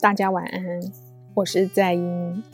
[0.00, 0.80] 大家晚安，
[1.34, 2.44] 我是在英。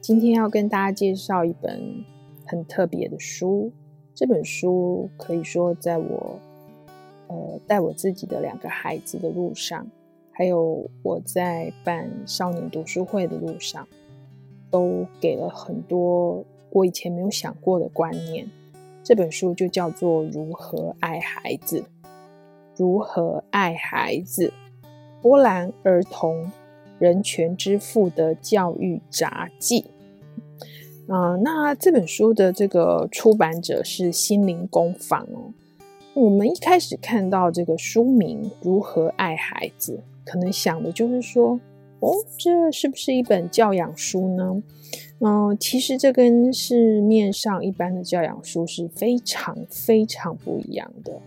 [0.00, 2.02] 今天要跟大家介绍一本
[2.46, 3.70] 很特别的书。
[4.14, 6.40] 这本书可以说在我
[7.26, 9.86] 呃带我自己的两个孩子的路上，
[10.32, 13.86] 还有我在办少年读书会的路上，
[14.70, 18.48] 都给了很多我以前没有想过的观念。
[19.04, 21.80] 这本书就叫做《如何爱孩子》，
[22.74, 24.50] 如何爱孩子，
[25.20, 26.50] 波兰儿童。
[26.98, 29.84] 人权之父的教育杂记，
[31.08, 35.52] 啊、那这本书的这个出版者是心灵工坊哦。
[36.14, 41.60] 我们一开始看到这个书名《如何爱孩子》，可能想的就是说，
[42.00, 44.62] 哦，这是不是一本教养书呢？
[45.20, 51.20] 嗯、其实这跟市面上一般的教养书是非常非常不一样的。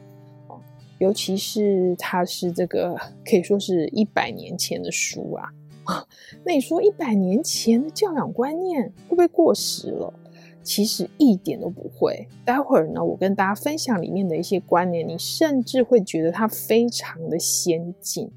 [1.00, 2.94] 尤其是它是这个
[3.24, 5.50] 可以说是一百年前的书，啊，
[6.46, 10.14] 那你说一百年前的教养观念会不会过时了？
[10.62, 12.28] 其实一点都不会。
[12.46, 18.32] 待会儿呢，我跟大家分享里面的一些观念，你甚至会觉得它非常的先进，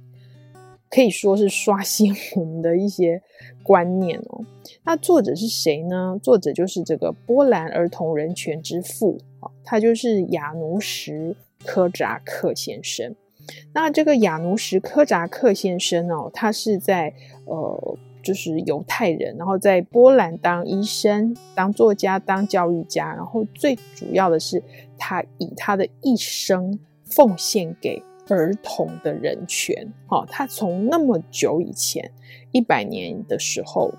[0.89, 3.23] 可以说是刷新我们的一些
[3.63, 4.45] 观念哦。
[4.85, 6.19] 那作者是谁呢？
[6.23, 11.35] 作者就是这个波兰儿童人权之父啊，他就是亚努什。
[11.65, 13.15] 科扎克先生，
[13.73, 17.13] 那这个亚努什科扎克先生哦，他是在
[17.47, 24.63] 呃，就是犹太人，然后在波兰当医生、当作家、当教育家，然后最主要的是，
[24.97, 29.93] 他以他的一生奉献给儿童的人权。
[30.09, 32.11] 哦，他从那么久以前，
[32.53, 33.93] 一百年的时候。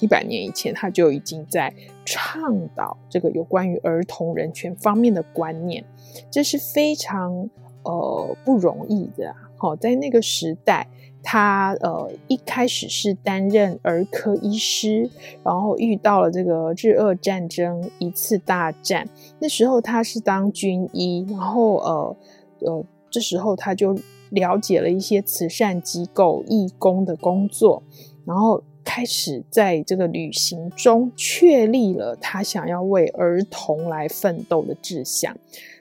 [0.00, 1.74] 一百年以前，他就已经在
[2.04, 5.84] 倡导这个有关于儿童人权方面的观念，
[6.30, 7.50] 这是非常
[7.90, 9.34] 呃不容易的。
[9.56, 10.86] 好，在那个时代，
[11.22, 15.10] 他呃一开始是担任儿科医师，
[15.42, 19.08] 然后遇到了这个日俄战争一次大战，
[19.40, 22.16] 那时候他是当军医，然后呃
[22.60, 23.96] 呃这时候他就
[24.30, 27.82] 了解了一些慈善机构义工的工作，
[28.24, 28.62] 然后。
[28.84, 35.36] 开始在这个旅行中确立了他想要为儿童来奋斗的志向，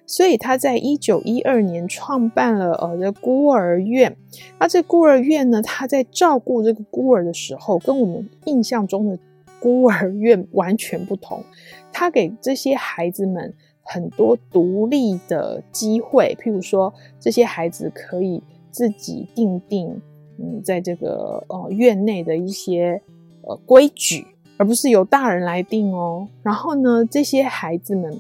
[0.07, 4.17] 所以他在一九一二年创办了呃这孤儿院。
[4.57, 9.19] 那这孤儿院呢，他在照顾这个孤儿的时候，跟我们印象中的
[9.59, 11.43] 孤儿院完全不同。
[11.91, 18.41] 他给这些孩子们很多独立的机会，譬如说，这些孩子可以
[18.71, 20.01] 自己定定。
[20.39, 23.01] 嗯，在这个呃院内的一些
[23.41, 26.27] 呃规矩，而不是由大人来定哦。
[26.43, 28.19] 然后呢，这些孩子们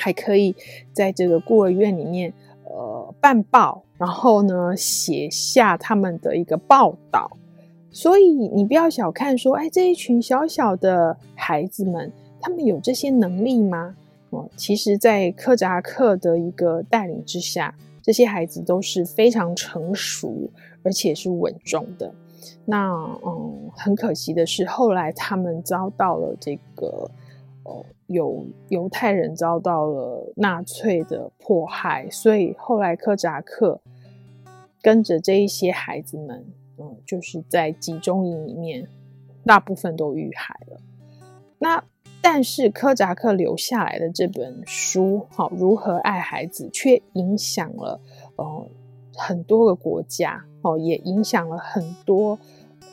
[0.00, 0.56] 还可以
[0.92, 2.32] 在这个孤儿院里面
[2.64, 7.30] 呃办报，然后呢写下他们的一个报道。
[7.92, 12.10] 所以你不要小看说，哎，这一群小小的孩子们，
[12.40, 13.94] 他们有这些能力吗？
[14.30, 20.50] 哦，其实，在科扎克的一个带领之下，这些孩子都是非常成熟。
[20.82, 22.10] 而且是稳重的。
[22.64, 22.90] 那
[23.22, 27.10] 嗯，很可惜的是，后来他们遭到了这个
[27.64, 33.80] 呃，有犹太人遭到了纳粹的迫害，所以后来科扎克
[34.82, 36.44] 跟着这一些孩子们，
[36.76, 38.88] 嗯，就是在集中营里面，
[39.44, 40.80] 大部分都遇害了。
[41.58, 41.84] 那
[42.20, 48.00] 但是科扎克留下来的这本书，好，如何爱孩子，却影响了
[48.34, 48.66] 呃
[49.14, 50.44] 很多个国家。
[50.62, 52.38] 哦，也影响了很多，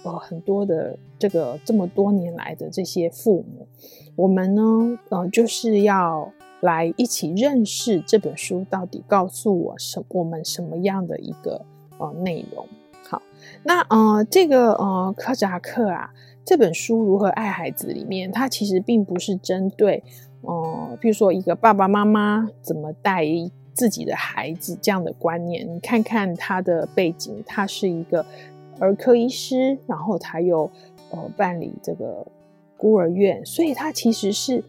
[0.03, 3.67] 呃，很多的这个这么多年来的这些父母。
[4.15, 6.31] 我们呢，呃，就是要
[6.61, 11.65] 来一起认识这本书到底告诉我什我们什么样的一个
[11.97, 12.65] 呃内容。
[13.07, 13.21] 好，
[13.63, 16.11] 那呃，这个呃科扎克啊，
[16.45, 20.03] 这本书如何爱孩子里面，它其实并不是针对
[20.41, 23.25] 呃，比如说一个爸爸妈妈怎么带。
[23.77, 28.25] 自己的孩子这样的观念，你看看他的背景，他是一个
[28.79, 30.69] 儿科医师，然后他又
[31.11, 32.25] 呃办理这个
[32.77, 34.63] 孤儿院，所以他其实是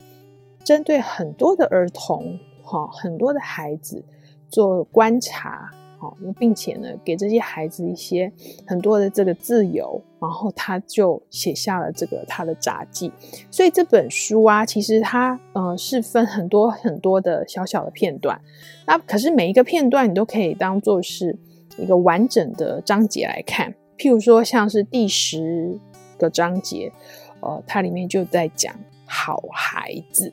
[0.64, 4.04] 针对很多的儿童，哈，很多的孩子
[4.50, 5.70] 做观察。
[6.00, 8.32] 好，并且呢，给这些孩子一些
[8.64, 13.10] 很多的这个自由，然后他就写下了这个他的札记。
[13.50, 18.40] 所以这本书啊，其实它呃是分很多很多的小小的片段。
[18.86, 21.36] 那可是每一个片段你都可以当做是
[21.76, 23.74] 一个完整的章节来看。
[23.98, 25.78] 譬如说，像是第十
[26.16, 26.92] 个章节，
[27.40, 28.74] 呃，它里面就在讲
[29.04, 30.32] 好孩子。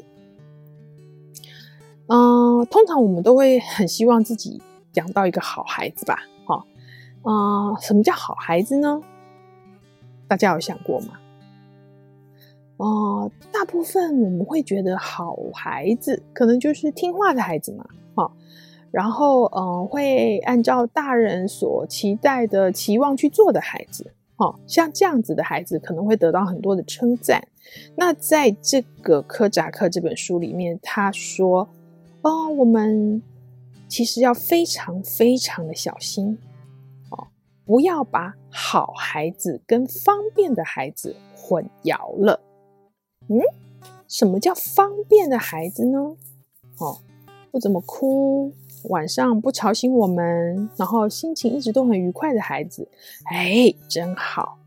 [2.07, 4.61] 嗯、通常我们都会很希望自己。
[4.93, 6.65] 讲到一个好孩子吧，哈、
[7.23, 9.01] 哦，啊、什么叫好孩子呢？
[10.25, 11.19] 大家有想过吗？
[12.77, 17.85] 哦、大部分我们会觉得好孩子可能就是听话的孩子嘛，
[18.15, 18.31] 好、哦，
[18.95, 27.45] 然后嗯会按照大人所期待的期望去做的孩子，哦，像这样子的孩子可能会得到很多的称赞。
[27.97, 31.67] 那在这个科扎克这本书里面，他说，
[32.21, 33.21] 哦，我们
[33.89, 36.37] 其实要非常非常的小心，
[37.09, 37.27] 哦，
[37.65, 42.39] 不要把好孩子跟方便的孩子混淆了。
[43.27, 43.41] 嗯，
[44.07, 46.15] 什么叫方便的孩子呢？
[46.79, 46.99] 哦，
[47.51, 48.53] 不怎么哭，
[48.89, 52.87] 晚上不吵醒我们，然后心情一直都很愉快的孩子，
[53.25, 54.57] 哎，真好。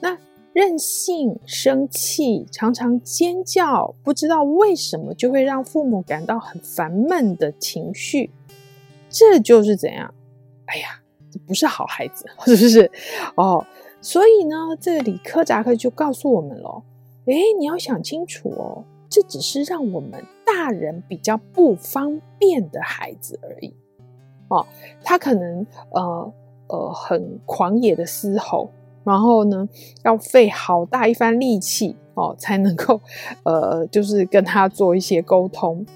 [0.00, 0.16] 那
[0.52, 8.30] 任性、生气、常常尖叫，不知道为什么就会让父母感到很烦闷的情绪，
[9.08, 10.12] 这就是怎样？
[10.66, 11.00] 哎呀，
[11.30, 12.90] 这不是好孩子，是不是？
[13.36, 13.64] 哦，
[14.00, 16.82] 所以呢，这里科扎克就告诉我们了。
[17.26, 18.84] 哎，你要想清楚哦，
[19.16, 23.72] 这只是让我们大人比较不方便的孩子而已。
[24.48, 24.66] 哦，
[25.02, 26.34] 他可能呃
[26.66, 28.68] 呃很狂野的嘶吼，
[29.04, 29.66] 然后呢
[30.04, 33.00] 要费好大一番力气哦才能够
[33.44, 35.86] 呃就是跟他做一些沟通。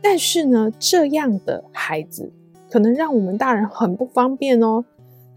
[0.00, 2.32] 但是呢，这样的孩子
[2.70, 4.84] 可能让我们大人很不方便哦。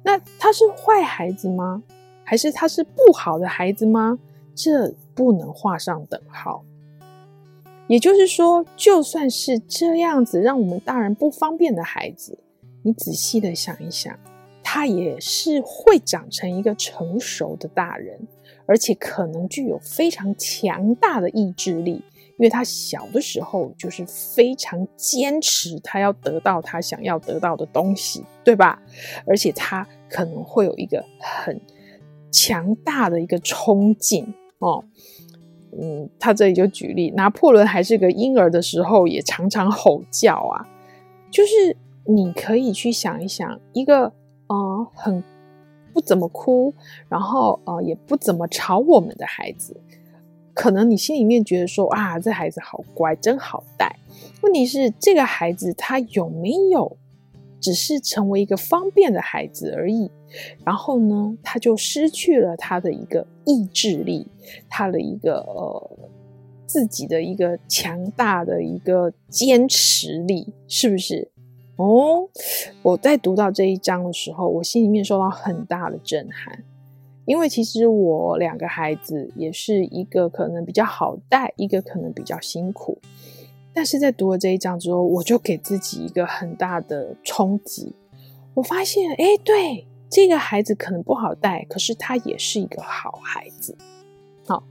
[0.04, 1.82] 那他是坏孩子吗？
[2.24, 4.20] 还是他是不好的孩子吗？
[4.54, 6.64] 这不能画上等号。
[7.88, 12.40] 也就是说，就算是这样子让我们大人不方便的孩子，
[12.84, 14.18] 你仔细的想一想，
[14.64, 18.18] 他也是会长成一个成熟的大人，
[18.66, 28.82] 而且可能具有非常强大的意志力，因为他小的时候就是非常坚持，他要得到他想要得到的东西，对吧？
[29.26, 31.60] 而且他可能会有一个很
[32.32, 34.34] 强大的一个冲劲。
[34.60, 34.86] 哦，
[35.80, 40.68] 嗯，他这里就举例，拿破仑还是个婴儿的时候，也常常吼叫啊。
[41.30, 44.12] 就是你可以去想一想，一个
[44.48, 45.24] 呃很
[45.94, 46.74] 不怎么哭，
[47.08, 49.80] 然后呃也不怎么吵我们的孩子，
[50.54, 53.98] 可能你心里面觉得说啊，这孩子好乖，真好带。
[54.42, 56.98] 问题是，这个孩子他有没有？
[57.62, 60.10] 只是成为一个方便的孩子而已，
[60.66, 64.28] 然后呢，他就失去了他的一个意志力，
[64.68, 66.00] 他的一个呃
[66.66, 71.30] 自己的一个强大的一个坚持力，是不是？
[71.78, 72.28] 哦，
[72.82, 76.64] 我在读到这一章的时候，我心里面受到很大的震撼，
[77.26, 82.98] 因为其实我两个孩子也是一个可能比较好带，一个可能比较辛苦。
[83.74, 87.96] 但是在读了这一章之后，我就给自己一个很大的冲击。
[88.54, 93.78] 我发现，哎，对，这个孩子可能不好带，可是他也是一个好孩子。
[94.46, 94.64] 好，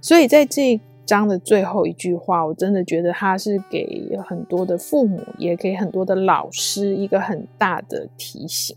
[0.00, 8.76] 所以在这一章的最后一句话，我真的觉得他是给很多的父母，也给很多的老师一个很大的提醒。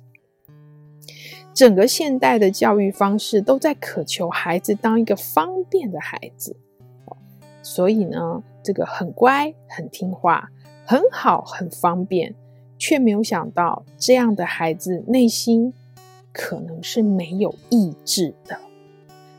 [1.54, 6.56] 整个现代的教育方式都在渴求孩子当一个方便的孩子。
[7.64, 10.50] 所以呢，这个很乖、很听话、
[10.86, 12.34] 很好、很方便，
[12.78, 15.74] 却没有想到这样的孩子内心
[16.34, 18.58] 可能是没有意志的，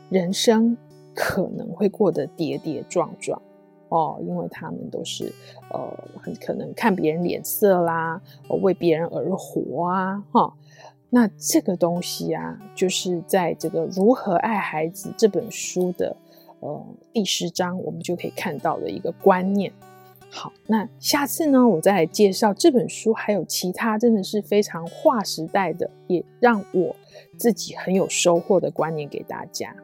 [0.09, 0.77] 人生
[1.13, 3.41] 可能会过得跌跌撞撞
[3.89, 5.31] 哦，因为他们都是
[5.69, 5.79] 呃，
[6.21, 8.21] 很可能看别人脸色啦，
[8.61, 10.53] 为别人而活啊，哈、
[11.09, 16.15] 那这个东西啊，就是在这个《如何爱孩子》这本书的。
[16.63, 19.69] 呃，第十章我们就可以看到的一个观念。
[20.29, 26.95] 好，那下次呢，我再来介绍这本书，还有其他真的是非常划时代的，也让我
[27.37, 29.75] 自己很有收获的观念给大家。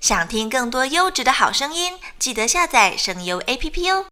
[0.00, 4.06] 想听更多优质的好声音，记得下载声优 APP 哦。